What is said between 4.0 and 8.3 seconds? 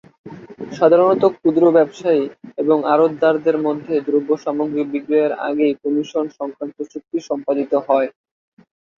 দ্রব্যসামগ্রী বিক্রয়ের আগেই কমিশন সংক্রান্ত চুক্তি সস্পাদিত হয়।